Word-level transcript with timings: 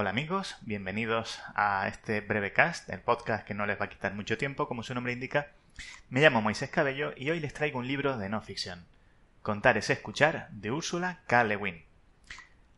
Hola 0.00 0.10
amigos, 0.10 0.54
bienvenidos 0.60 1.40
a 1.56 1.88
este 1.88 2.20
breve 2.20 2.52
cast, 2.52 2.88
el 2.88 3.00
podcast 3.00 3.44
que 3.44 3.52
no 3.52 3.66
les 3.66 3.80
va 3.80 3.86
a 3.86 3.88
quitar 3.88 4.14
mucho 4.14 4.38
tiempo, 4.38 4.68
como 4.68 4.84
su 4.84 4.94
nombre 4.94 5.12
indica. 5.12 5.48
Me 6.08 6.20
llamo 6.20 6.40
Moisés 6.40 6.70
Cabello 6.70 7.12
y 7.16 7.30
hoy 7.30 7.40
les 7.40 7.52
traigo 7.52 7.80
un 7.80 7.88
libro 7.88 8.16
de 8.16 8.28
no 8.28 8.40
ficción. 8.40 8.86
Contar 9.42 9.76
es 9.76 9.90
escuchar, 9.90 10.50
de 10.52 10.70
Úrsula 10.70 11.22
K. 11.26 11.42
Le 11.42 11.56
Guin. 11.56 11.82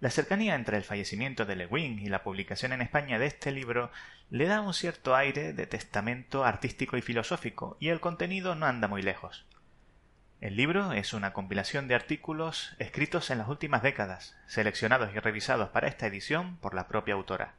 La 0.00 0.10
cercanía 0.10 0.56
entre 0.56 0.76
el 0.76 0.82
fallecimiento 0.82 1.44
de 1.44 1.54
Le 1.54 1.68
Guin 1.68 2.00
y 2.00 2.08
la 2.08 2.24
publicación 2.24 2.72
en 2.72 2.82
España 2.82 3.20
de 3.20 3.26
este 3.26 3.52
libro 3.52 3.92
le 4.30 4.46
da 4.46 4.60
un 4.60 4.74
cierto 4.74 5.14
aire 5.14 5.52
de 5.52 5.68
testamento 5.68 6.44
artístico 6.44 6.96
y 6.96 7.00
filosófico, 7.00 7.76
y 7.78 7.90
el 7.90 8.00
contenido 8.00 8.56
no 8.56 8.66
anda 8.66 8.88
muy 8.88 9.02
lejos. 9.02 9.46
El 10.44 10.56
libro 10.56 10.92
es 10.92 11.14
una 11.14 11.32
compilación 11.32 11.88
de 11.88 11.94
artículos 11.94 12.74
escritos 12.78 13.30
en 13.30 13.38
las 13.38 13.48
últimas 13.48 13.82
décadas, 13.82 14.36
seleccionados 14.46 15.08
y 15.14 15.18
revisados 15.18 15.70
para 15.70 15.88
esta 15.88 16.06
edición 16.06 16.58
por 16.58 16.74
la 16.74 16.86
propia 16.86 17.14
autora. 17.14 17.54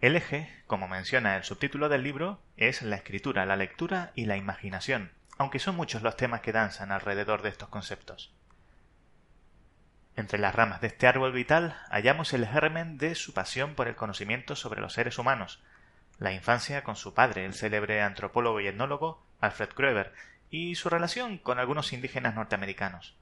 El 0.00 0.16
eje, 0.16 0.52
como 0.66 0.88
menciona 0.88 1.36
el 1.36 1.44
subtítulo 1.44 1.88
del 1.88 2.02
libro, 2.02 2.40
es 2.56 2.82
la 2.82 2.96
escritura, 2.96 3.46
la 3.46 3.54
lectura 3.54 4.10
y 4.16 4.24
la 4.24 4.36
imaginación, 4.36 5.12
aunque 5.36 5.60
son 5.60 5.76
muchos 5.76 6.02
los 6.02 6.16
temas 6.16 6.40
que 6.40 6.50
danzan 6.50 6.90
alrededor 6.90 7.42
de 7.42 7.50
estos 7.50 7.68
conceptos. 7.68 8.32
Entre 10.16 10.40
las 10.40 10.56
ramas 10.56 10.80
de 10.80 10.88
este 10.88 11.06
árbol 11.06 11.30
vital 11.30 11.76
hallamos 11.90 12.32
el 12.32 12.44
germen 12.48 12.98
de 12.98 13.14
su 13.14 13.34
pasión 13.34 13.76
por 13.76 13.86
el 13.86 13.94
conocimiento 13.94 14.56
sobre 14.56 14.80
los 14.80 14.94
seres 14.94 15.16
humanos, 15.16 15.62
la 16.18 16.32
infancia 16.32 16.82
con 16.82 16.96
su 16.96 17.14
padre, 17.14 17.44
el 17.44 17.54
célebre 17.54 18.02
antropólogo 18.02 18.58
y 18.58 18.66
etnólogo 18.66 19.22
Alfred 19.40 19.68
Kroeber, 19.68 20.12
y 20.50 20.74
su 20.74 20.88
relación 20.88 21.38
con 21.38 21.58
algunos 21.58 21.92
indígenas 21.92 22.34
norteamericanos. 22.34 23.16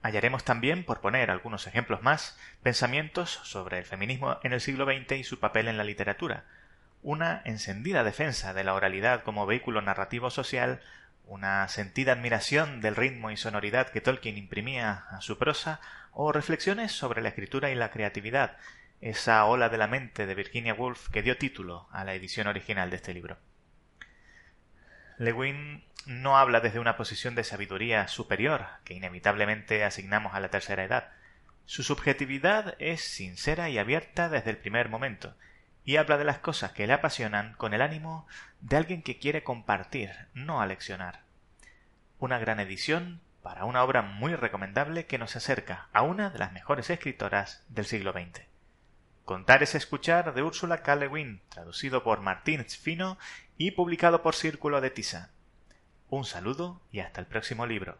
Hallaremos 0.00 0.44
también, 0.44 0.84
por 0.84 1.00
poner 1.00 1.30
algunos 1.30 1.66
ejemplos 1.66 2.02
más, 2.02 2.38
pensamientos 2.62 3.40
sobre 3.42 3.78
el 3.78 3.84
feminismo 3.84 4.38
en 4.42 4.52
el 4.52 4.60
siglo 4.60 4.84
XX 4.84 5.18
y 5.18 5.24
su 5.24 5.40
papel 5.40 5.68
en 5.68 5.76
la 5.76 5.84
literatura, 5.84 6.44
una 7.02 7.42
encendida 7.44 8.04
defensa 8.04 8.54
de 8.54 8.64
la 8.64 8.74
oralidad 8.74 9.22
como 9.22 9.46
vehículo 9.46 9.82
narrativo 9.82 10.30
social, 10.30 10.80
una 11.26 11.66
sentida 11.68 12.12
admiración 12.12 12.80
del 12.80 12.96
ritmo 12.96 13.30
y 13.30 13.36
sonoridad 13.36 13.88
que 13.88 14.00
Tolkien 14.00 14.38
imprimía 14.38 15.04
a 15.10 15.20
su 15.20 15.36
prosa, 15.36 15.80
o 16.12 16.32
reflexiones 16.32 16.92
sobre 16.92 17.20
la 17.20 17.28
escritura 17.28 17.70
y 17.70 17.74
la 17.74 17.90
creatividad, 17.90 18.56
esa 19.00 19.44
ola 19.44 19.68
de 19.68 19.78
la 19.78 19.86
mente 19.86 20.26
de 20.26 20.34
Virginia 20.34 20.74
Woolf 20.74 21.10
que 21.10 21.22
dio 21.22 21.38
título 21.38 21.88
a 21.92 22.04
la 22.04 22.14
edición 22.14 22.46
original 22.46 22.90
de 22.90 22.96
este 22.96 23.14
libro. 23.14 23.36
Lewin 25.18 25.84
no 26.06 26.38
habla 26.38 26.60
desde 26.60 26.78
una 26.78 26.96
posición 26.96 27.34
de 27.34 27.44
sabiduría 27.44 28.06
superior 28.08 28.66
que 28.84 28.94
inevitablemente 28.94 29.84
asignamos 29.84 30.34
a 30.34 30.40
la 30.40 30.48
tercera 30.48 30.84
edad. 30.84 31.10
Su 31.66 31.82
subjetividad 31.82 32.76
es 32.78 33.02
sincera 33.02 33.68
y 33.68 33.78
abierta 33.78 34.28
desde 34.28 34.50
el 34.50 34.56
primer 34.56 34.88
momento, 34.88 35.34
y 35.84 35.96
habla 35.96 36.18
de 36.18 36.24
las 36.24 36.38
cosas 36.38 36.72
que 36.72 36.86
le 36.86 36.92
apasionan 36.92 37.54
con 37.54 37.74
el 37.74 37.82
ánimo 37.82 38.26
de 38.60 38.76
alguien 38.76 39.02
que 39.02 39.18
quiere 39.18 39.42
compartir, 39.42 40.12
no 40.34 40.62
aleccionar. 40.62 41.20
Una 42.18 42.38
gran 42.38 42.60
edición 42.60 43.20
para 43.42 43.64
una 43.64 43.82
obra 43.82 44.02
muy 44.02 44.34
recomendable 44.34 45.06
que 45.06 45.18
nos 45.18 45.36
acerca 45.36 45.88
a 45.92 46.02
una 46.02 46.30
de 46.30 46.38
las 46.38 46.52
mejores 46.52 46.90
escritoras 46.90 47.64
del 47.68 47.86
siglo 47.86 48.12
XX. 48.12 48.47
Contar 49.28 49.62
es 49.62 49.74
escuchar 49.74 50.32
de 50.32 50.42
Úrsula 50.42 50.82
K. 50.82 50.98
Traducido 51.50 52.02
por 52.02 52.22
Martín 52.22 52.64
Fino 52.64 53.18
y 53.58 53.72
publicado 53.72 54.22
por 54.22 54.34
Círculo 54.34 54.80
de 54.80 54.88
Tisa. 54.88 55.32
Un 56.08 56.24
saludo 56.24 56.80
y 56.90 57.00
hasta 57.00 57.20
el 57.20 57.26
próximo 57.26 57.66
libro. 57.66 57.98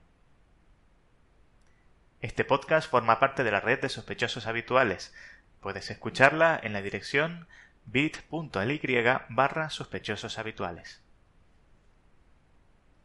Este 2.22 2.46
podcast 2.46 2.90
forma 2.90 3.20
parte 3.20 3.44
de 3.44 3.50
la 3.50 3.60
red 3.60 3.78
de 3.78 3.90
sospechosos 3.90 4.46
habituales. 4.46 5.14
Puedes 5.60 5.90
escucharla 5.90 6.58
en 6.62 6.72
la 6.72 6.80
dirección 6.80 7.46
bit.ly 7.84 9.02
barra 9.28 9.68
sospechosos 9.68 10.38
habituales. 10.38 11.02